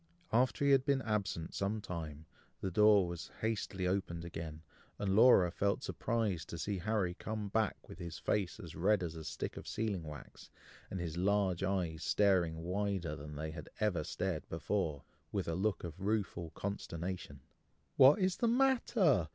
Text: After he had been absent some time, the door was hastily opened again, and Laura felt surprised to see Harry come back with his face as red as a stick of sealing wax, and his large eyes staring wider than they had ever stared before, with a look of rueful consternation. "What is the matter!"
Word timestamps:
After 0.33 0.65
he 0.65 0.71
had 0.71 0.83
been 0.83 1.03
absent 1.03 1.53
some 1.53 1.79
time, 1.79 2.25
the 2.59 2.71
door 2.71 3.07
was 3.07 3.29
hastily 3.41 3.85
opened 3.85 4.25
again, 4.25 4.63
and 4.97 5.15
Laura 5.15 5.51
felt 5.51 5.83
surprised 5.83 6.49
to 6.49 6.57
see 6.57 6.79
Harry 6.79 7.13
come 7.13 7.49
back 7.49 7.87
with 7.87 7.99
his 7.99 8.17
face 8.17 8.59
as 8.59 8.75
red 8.75 9.03
as 9.03 9.13
a 9.13 9.23
stick 9.23 9.57
of 9.57 9.67
sealing 9.67 10.01
wax, 10.01 10.49
and 10.89 10.99
his 10.99 11.17
large 11.17 11.61
eyes 11.61 12.03
staring 12.03 12.63
wider 12.63 13.15
than 13.15 13.35
they 13.35 13.51
had 13.51 13.69
ever 13.79 14.03
stared 14.03 14.49
before, 14.49 15.03
with 15.31 15.47
a 15.47 15.53
look 15.53 15.83
of 15.83 15.99
rueful 16.01 16.49
consternation. 16.55 17.41
"What 17.95 18.17
is 18.17 18.37
the 18.37 18.47
matter!" 18.47 19.27